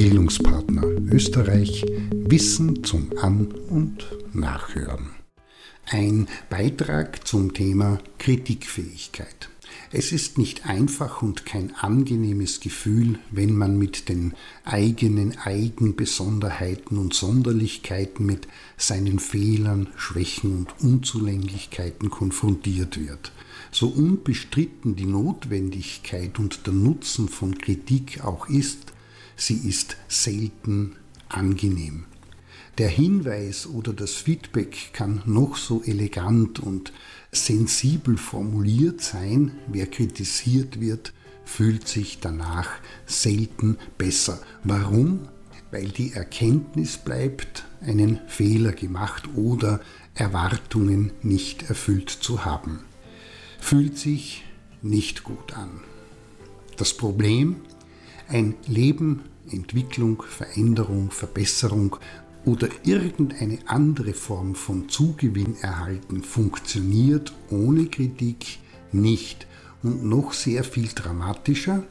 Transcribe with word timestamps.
Bildungspartner 0.00 0.82
Österreich 1.12 1.84
Wissen 2.10 2.82
zum 2.84 3.10
An- 3.20 3.52
und 3.68 4.06
Nachhören. 4.32 5.10
Ein 5.84 6.26
Beitrag 6.48 7.28
zum 7.28 7.52
Thema 7.52 7.98
Kritikfähigkeit. 8.18 9.50
Es 9.92 10.10
ist 10.12 10.38
nicht 10.38 10.64
einfach 10.64 11.20
und 11.20 11.44
kein 11.44 11.74
angenehmes 11.76 12.60
Gefühl, 12.60 13.18
wenn 13.30 13.54
man 13.54 13.76
mit 13.76 14.08
den 14.08 14.32
eigenen 14.64 15.36
Eigenbesonderheiten 15.36 16.96
und 16.96 17.12
Sonderlichkeiten, 17.12 18.24
mit 18.24 18.48
seinen 18.78 19.18
Fehlern, 19.18 19.88
Schwächen 19.96 20.56
und 20.56 20.74
Unzulänglichkeiten 20.82 22.08
konfrontiert 22.08 22.98
wird. 22.98 23.32
So 23.70 23.88
unbestritten 23.88 24.96
die 24.96 25.04
Notwendigkeit 25.04 26.38
und 26.38 26.66
der 26.66 26.72
Nutzen 26.72 27.28
von 27.28 27.58
Kritik 27.58 28.24
auch 28.24 28.48
ist, 28.48 28.94
sie 29.40 29.68
ist 29.68 29.96
selten 30.08 30.96
angenehm. 31.28 32.04
Der 32.78 32.88
Hinweis 32.88 33.66
oder 33.66 33.92
das 33.92 34.14
Feedback 34.14 34.90
kann 34.92 35.22
noch 35.26 35.56
so 35.56 35.82
elegant 35.82 36.60
und 36.60 36.92
sensibel 37.32 38.16
formuliert 38.16 39.00
sein, 39.00 39.52
wer 39.66 39.86
kritisiert 39.86 40.80
wird, 40.80 41.12
fühlt 41.44 41.88
sich 41.88 42.20
danach 42.20 42.68
selten 43.06 43.76
besser. 43.98 44.40
Warum? 44.64 45.28
Weil 45.70 45.88
die 45.88 46.12
Erkenntnis 46.12 46.96
bleibt, 46.96 47.64
einen 47.80 48.20
Fehler 48.28 48.72
gemacht 48.72 49.28
oder 49.36 49.80
Erwartungen 50.14 51.12
nicht 51.22 51.68
erfüllt 51.68 52.10
zu 52.10 52.44
haben. 52.44 52.80
Fühlt 53.58 53.98
sich 53.98 54.44
nicht 54.82 55.24
gut 55.24 55.54
an. 55.54 55.80
Das 56.76 56.94
Problem? 56.96 57.56
Ein 58.30 58.54
Leben, 58.68 59.22
Entwicklung, 59.50 60.22
Veränderung, 60.22 61.10
Verbesserung 61.10 61.96
oder 62.44 62.68
irgendeine 62.84 63.58
andere 63.66 64.14
Form 64.14 64.54
von 64.54 64.88
Zugewinn 64.88 65.56
erhalten 65.62 66.22
funktioniert 66.22 67.32
ohne 67.50 67.86
Kritik 67.86 68.60
nicht. 68.92 69.48
Und 69.82 70.04
noch 70.04 70.32
sehr 70.32 70.62
viel 70.62 70.86
dramatischer, 70.94 71.82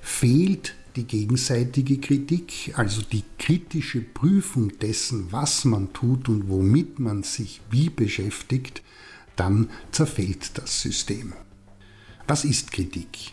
fehlt 0.00 0.74
die 0.96 1.04
gegenseitige 1.04 1.98
Kritik, 1.98 2.74
also 2.76 3.00
die 3.00 3.22
kritische 3.38 4.00
Prüfung 4.00 4.76
dessen, 4.80 5.28
was 5.30 5.64
man 5.64 5.92
tut 5.92 6.28
und 6.28 6.48
womit 6.48 6.98
man 6.98 7.22
sich 7.22 7.60
wie 7.70 7.88
beschäftigt, 7.88 8.82
dann 9.36 9.70
zerfällt 9.92 10.58
das 10.58 10.80
System. 10.80 11.34
Was 12.26 12.44
ist 12.44 12.72
Kritik? 12.72 13.32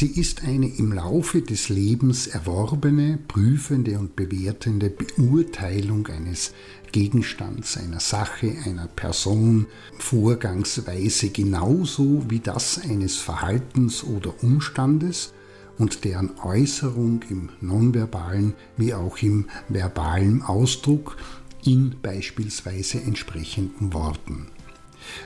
Sie 0.00 0.18
ist 0.18 0.44
eine 0.44 0.66
im 0.66 0.94
Laufe 0.94 1.42
des 1.42 1.68
Lebens 1.68 2.26
erworbene, 2.26 3.18
prüfende 3.28 3.98
und 3.98 4.16
bewertende 4.16 4.88
Beurteilung 4.88 6.06
eines 6.06 6.54
Gegenstands, 6.90 7.76
einer 7.76 8.00
Sache, 8.00 8.50
einer 8.64 8.86
Person, 8.86 9.66
Vorgangsweise 9.98 11.28
genauso 11.28 12.24
wie 12.30 12.38
das 12.40 12.80
eines 12.82 13.18
Verhaltens 13.18 14.02
oder 14.02 14.42
Umstandes 14.42 15.34
und 15.76 16.02
deren 16.06 16.30
Äußerung 16.42 17.22
im 17.28 17.50
nonverbalen 17.60 18.54
wie 18.78 18.94
auch 18.94 19.18
im 19.18 19.50
verbalen 19.68 20.40
Ausdruck 20.40 21.18
in 21.62 21.94
beispielsweise 22.00 23.02
entsprechenden 23.02 23.92
Worten. 23.92 24.46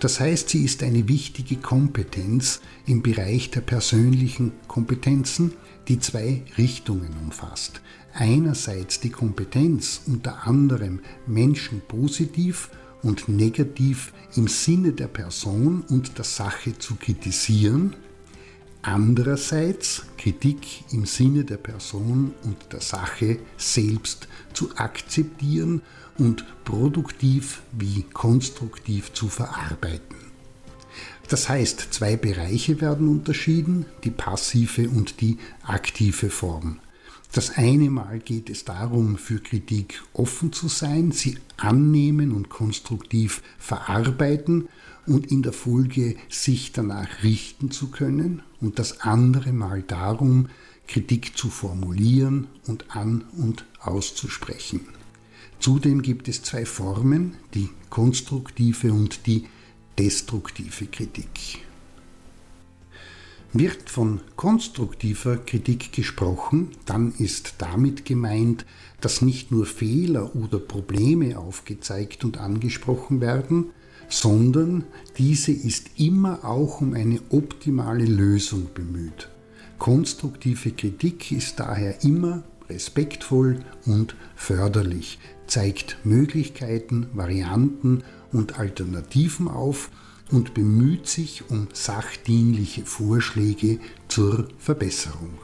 Das 0.00 0.20
heißt, 0.20 0.48
sie 0.48 0.64
ist 0.64 0.82
eine 0.82 1.08
wichtige 1.08 1.56
Kompetenz 1.56 2.60
im 2.86 3.02
Bereich 3.02 3.50
der 3.50 3.60
persönlichen 3.60 4.52
Kompetenzen, 4.66 5.52
die 5.88 5.98
zwei 5.98 6.42
Richtungen 6.56 7.10
umfasst. 7.24 7.80
Einerseits 8.12 9.00
die 9.00 9.10
Kompetenz, 9.10 10.02
unter 10.06 10.46
anderem 10.46 11.00
Menschen 11.26 11.82
positiv 11.86 12.70
und 13.02 13.28
negativ 13.28 14.12
im 14.36 14.48
Sinne 14.48 14.92
der 14.92 15.08
Person 15.08 15.82
und 15.88 16.18
der 16.18 16.24
Sache 16.24 16.78
zu 16.78 16.96
kritisieren, 16.96 17.94
andererseits 18.82 20.04
Kritik 20.16 20.84
im 20.92 21.06
Sinne 21.06 21.44
der 21.44 21.56
Person 21.56 22.32
und 22.44 22.72
der 22.72 22.80
Sache 22.80 23.38
selbst 23.56 24.28
zu 24.52 24.76
akzeptieren 24.76 25.82
und 26.18 26.44
produktiv 26.64 27.62
wie 27.72 28.02
konstruktiv 28.12 29.12
zu 29.12 29.28
verarbeiten. 29.28 30.16
Das 31.28 31.48
heißt, 31.48 31.88
zwei 31.92 32.16
Bereiche 32.16 32.80
werden 32.80 33.08
unterschieden, 33.08 33.84
die 34.04 34.10
passive 34.10 34.88
und 34.88 35.20
die 35.20 35.36
aktive 35.62 36.30
Form. 36.30 36.80
Das 37.32 37.58
eine 37.58 37.90
Mal 37.90 38.20
geht 38.20 38.48
es 38.48 38.64
darum, 38.64 39.18
für 39.18 39.38
Kritik 39.38 40.02
offen 40.14 40.52
zu 40.52 40.68
sein, 40.68 41.12
sie 41.12 41.36
annehmen 41.58 42.32
und 42.32 42.48
konstruktiv 42.48 43.42
verarbeiten 43.58 44.68
und 45.06 45.30
in 45.30 45.42
der 45.42 45.52
Folge 45.52 46.16
sich 46.30 46.72
danach 46.72 47.22
richten 47.22 47.70
zu 47.70 47.88
können. 47.88 48.42
Und 48.60 48.78
das 48.78 49.00
andere 49.02 49.52
Mal 49.52 49.82
darum, 49.82 50.48
Kritik 50.86 51.36
zu 51.36 51.48
formulieren 51.48 52.48
und 52.66 52.96
an 52.96 53.24
und 53.36 53.64
auszusprechen. 53.80 54.80
Zudem 55.60 56.02
gibt 56.02 56.28
es 56.28 56.42
zwei 56.42 56.64
Formen, 56.64 57.36
die 57.54 57.68
konstruktive 57.90 58.92
und 58.92 59.26
die 59.26 59.44
destruktive 59.98 60.86
Kritik. 60.86 61.58
Wird 63.52 63.88
von 63.88 64.20
konstruktiver 64.36 65.38
Kritik 65.38 65.92
gesprochen, 65.92 66.70
dann 66.84 67.12
ist 67.12 67.54
damit 67.58 68.04
gemeint, 68.04 68.66
dass 69.00 69.22
nicht 69.22 69.50
nur 69.50 69.66
Fehler 69.66 70.36
oder 70.36 70.58
Probleme 70.58 71.38
aufgezeigt 71.38 72.24
und 72.24 72.38
angesprochen 72.38 73.20
werden, 73.20 73.70
sondern 74.08 74.84
diese 75.18 75.52
ist 75.52 75.90
immer 75.96 76.44
auch 76.44 76.80
um 76.80 76.94
eine 76.94 77.20
optimale 77.30 78.04
Lösung 78.04 78.68
bemüht. 78.74 79.28
Konstruktive 79.78 80.72
Kritik 80.72 81.30
ist 81.30 81.60
daher 81.60 82.02
immer 82.02 82.42
respektvoll 82.68 83.60
und 83.86 84.16
förderlich, 84.34 85.18
zeigt 85.46 85.98
Möglichkeiten, 86.04 87.06
Varianten 87.14 88.02
und 88.32 88.58
Alternativen 88.58 89.48
auf 89.48 89.90
und 90.30 90.52
bemüht 90.54 91.06
sich 91.06 91.44
um 91.48 91.68
sachdienliche 91.72 92.84
Vorschläge 92.84 93.78
zur 94.08 94.48
Verbesserung. 94.58 95.38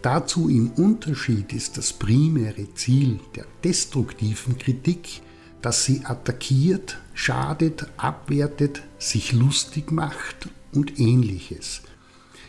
Dazu 0.00 0.48
im 0.48 0.70
Unterschied 0.72 1.52
ist 1.52 1.76
das 1.76 1.92
primäre 1.92 2.72
Ziel 2.74 3.20
der 3.36 3.44
destruktiven 3.62 4.58
Kritik, 4.58 5.20
dass 5.60 5.84
sie 5.84 6.04
attackiert, 6.04 6.98
schadet, 7.14 7.86
abwertet, 7.96 8.82
sich 8.98 9.32
lustig 9.32 9.92
macht 9.92 10.48
und 10.72 10.98
ähnliches. 10.98 11.82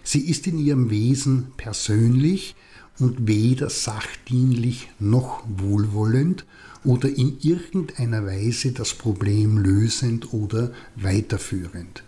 Sie 0.03 0.27
ist 0.29 0.47
in 0.47 0.57
ihrem 0.57 0.89
Wesen 0.89 1.51
persönlich, 1.57 2.55
und 2.99 3.27
weder 3.27 3.69
sachdienlich 3.69 4.89
noch 4.99 5.43
wohlwollend 5.47 6.45
oder 6.83 7.09
in 7.09 7.37
irgendeiner 7.41 8.25
Weise 8.25 8.71
das 8.71 8.93
Problem 8.93 9.57
lösend 9.57 10.33
oder 10.33 10.73
weiterführend. 10.95 12.03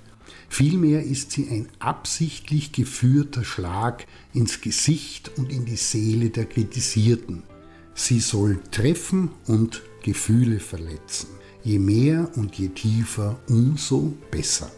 Vielmehr 0.47 1.03
ist 1.03 1.31
sie 1.31 1.49
ein 1.49 1.67
absichtlich 1.79 2.71
geführter 2.71 3.43
Schlag 3.43 4.05
ins 4.33 4.61
Gesicht 4.61 5.31
und 5.37 5.51
in 5.51 5.65
die 5.65 5.75
Seele 5.75 6.29
der 6.29 6.45
Kritisierten. 6.45 7.43
Sie 7.93 8.19
soll 8.19 8.59
treffen 8.71 9.31
und 9.47 9.81
Gefühle 10.03 10.59
verletzen. 10.59 11.27
Je 11.65 11.79
mehr 11.79 12.29
und 12.35 12.53
je 12.59 12.67
tiefer, 12.67 13.39
umso 13.49 14.13
besser. 14.29 14.71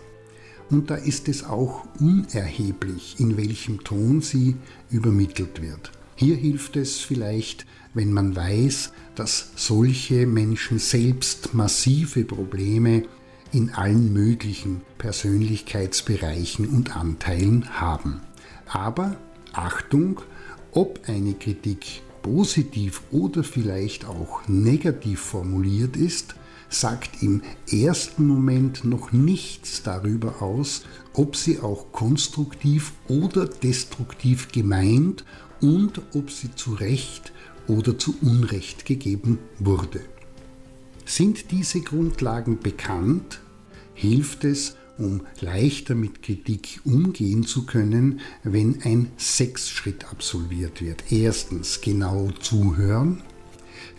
Und 0.69 0.89
da 0.89 0.95
ist 0.95 1.27
es 1.27 1.43
auch 1.43 1.83
unerheblich, 1.99 3.15
in 3.19 3.35
welchem 3.35 3.83
Ton 3.83 4.21
sie 4.21 4.55
übermittelt 4.89 5.61
wird. 5.61 5.91
Hier 6.15 6.37
hilft 6.37 6.77
es 6.77 6.99
vielleicht, 6.99 7.65
wenn 7.93 8.13
man 8.13 8.37
weiß, 8.37 8.93
dass 9.15 9.49
solche 9.57 10.25
Menschen 10.25 10.79
selbst 10.79 11.53
massive 11.53 12.23
Probleme 12.23 13.03
in 13.51 13.71
allen 13.71 14.13
möglichen 14.13 14.81
Persönlichkeitsbereichen 14.97 16.69
und 16.69 16.95
Anteilen 16.95 17.81
haben. 17.81 18.21
Aber 18.65 19.17
Achtung, 19.51 20.21
ob 20.71 21.01
eine 21.09 21.33
Kritik 21.33 22.01
positiv 22.21 23.01
oder 23.11 23.43
vielleicht 23.43 24.05
auch 24.05 24.47
negativ 24.47 25.19
formuliert 25.19 25.97
ist, 25.97 26.35
sagt 26.69 27.21
im 27.23 27.41
ersten 27.71 28.27
Moment 28.27 28.83
noch 28.83 29.11
nichts 29.11 29.83
darüber 29.83 30.41
aus, 30.41 30.83
ob 31.13 31.35
sie 31.35 31.59
auch 31.59 31.91
konstruktiv 31.91 32.93
oder 33.07 33.45
destruktiv 33.45 34.51
gemeint 34.51 35.23
und 35.61 36.01
ob 36.13 36.31
sie 36.31 36.53
zu 36.55 36.73
Recht 36.73 37.31
oder 37.67 37.97
zu 37.97 38.15
Unrecht 38.21 38.85
gegeben 38.85 39.39
wurde. 39.59 40.01
Sind 41.05 41.51
diese 41.51 41.81
Grundlagen 41.81 42.59
bekannt, 42.59 43.39
hilft 43.93 44.43
es, 44.43 44.75
um 44.97 45.21
leichter 45.41 45.95
mit 45.95 46.23
Kritik 46.23 46.81
umgehen 46.83 47.45
zu 47.45 47.65
können, 47.65 48.19
wenn 48.43 48.81
ein 48.83 49.11
Sechsschritt 49.17 50.05
absolviert 50.11 50.81
wird. 50.81 51.11
Erstens 51.11 51.81
genau 51.81 52.31
zuhören. 52.39 53.21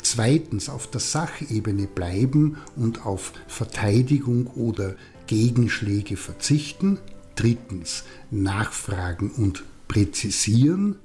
Zweitens 0.02 0.68
auf 0.68 0.90
der 0.90 1.00
Sachebene 1.00 1.86
bleiben 1.86 2.56
und 2.76 3.06
auf 3.06 3.32
Verteidigung 3.46 4.46
oder 4.48 4.96
Gegenschläge 5.26 6.16
verzichten. 6.16 6.98
Drittens 7.34 8.04
nachfragen 8.30 9.30
und 9.30 9.64
präzisieren. 9.86 10.96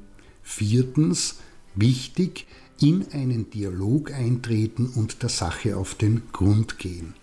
Viertens 0.41 1.37
wichtig, 1.75 2.47
in 2.79 3.07
einen 3.11 3.49
Dialog 3.49 4.11
eintreten 4.11 4.87
und 4.87 5.21
der 5.21 5.29
Sache 5.29 5.77
auf 5.77 5.95
den 5.95 6.23
Grund 6.31 6.79
gehen. 6.79 7.13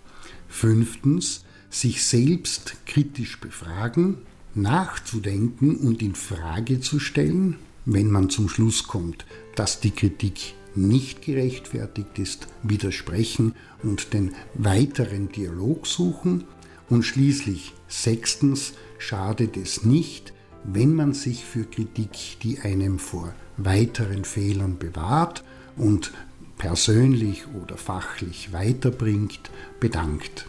Fünftens, 0.48 1.44
sich 1.68 2.04
selbst 2.04 2.76
kritisch 2.86 3.40
befragen, 3.40 4.18
nachzudenken 4.54 5.76
und 5.76 6.02
in 6.02 6.14
Frage 6.14 6.80
zu 6.80 6.98
stellen, 6.98 7.56
wenn 7.84 8.10
man 8.10 8.30
zum 8.30 8.48
Schluss 8.48 8.86
kommt, 8.86 9.24
dass 9.54 9.80
die 9.80 9.92
Kritik 9.92 10.54
nicht 10.74 11.22
gerechtfertigt 11.22 12.18
ist, 12.18 12.48
widersprechen 12.62 13.54
und 13.82 14.12
den 14.12 14.34
weiteren 14.54 15.30
Dialog 15.30 15.86
suchen. 15.86 16.44
Und 16.88 17.04
schließlich 17.04 17.72
sechstens 17.88 18.74
schadet 18.98 19.56
es 19.56 19.84
nicht, 19.84 20.32
wenn 20.64 20.94
man 20.94 21.14
sich 21.14 21.44
für 21.44 21.64
Kritik, 21.64 22.38
die 22.42 22.60
einem 22.60 22.98
vor 22.98 23.34
weiteren 23.56 24.24
Fehlern 24.24 24.78
bewahrt 24.78 25.44
und 25.76 26.12
persönlich 26.58 27.44
oder 27.62 27.76
fachlich 27.76 28.52
weiterbringt, 28.52 29.50
bedankt. 29.80 30.46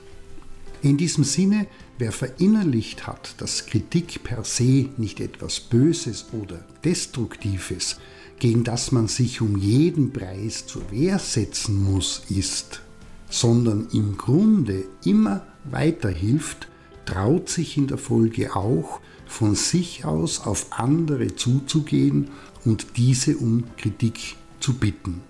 In 0.81 0.97
diesem 0.97 1.24
Sinne, 1.24 1.67
wer 2.00 2.12
verinnerlicht 2.12 3.06
hat, 3.06 3.35
dass 3.38 3.67
Kritik 3.67 4.24
per 4.24 4.44
se 4.44 4.89
nicht 4.97 5.19
etwas 5.19 5.59
Böses 5.59 6.25
oder 6.33 6.65
Destruktives, 6.83 7.97
gegen 8.41 8.63
das 8.63 8.91
man 8.91 9.07
sich 9.07 9.39
um 9.39 9.55
jeden 9.55 10.13
Preis 10.13 10.65
zur 10.65 10.89
Wehr 10.89 11.19
setzen 11.19 11.83
muss, 11.83 12.23
ist, 12.27 12.81
sondern 13.29 13.88
im 13.93 14.17
Grunde 14.17 14.85
immer 15.05 15.45
weiterhilft, 15.65 16.67
traut 17.05 17.49
sich 17.49 17.77
in 17.77 17.85
der 17.85 17.99
Folge 17.99 18.55
auch, 18.55 18.99
von 19.27 19.53
sich 19.53 20.05
aus 20.05 20.39
auf 20.39 20.65
andere 20.71 21.35
zuzugehen 21.35 22.29
und 22.65 22.97
diese 22.97 23.38
um 23.38 23.63
Kritik 23.77 24.38
zu 24.59 24.73
bitten. 24.73 25.21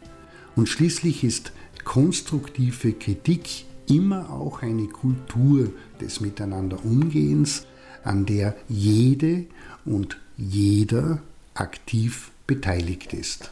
Und 0.55 0.69
schließlich 0.69 1.25
ist 1.25 1.51
konstruktive 1.83 2.93
Kritik 2.93 3.65
immer 3.89 4.29
auch 4.29 4.61
eine 4.61 4.87
Kultur 4.87 5.69
des 5.99 6.21
Miteinanderumgehens, 6.21 7.65
an 8.05 8.25
der 8.25 8.55
jede 8.69 9.47
und 9.83 10.17
jeder 10.37 11.21
aktiv 11.61 12.31
beteiligt 12.47 13.13
ist. 13.13 13.51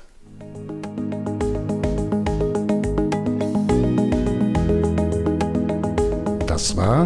Das 6.48 6.76
war 6.76 7.06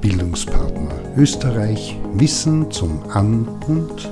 Bildungspartner 0.00 1.16
Österreich 1.16 1.98
Wissen 2.14 2.70
zum 2.70 3.02
An- 3.10 3.48
und 3.66 4.08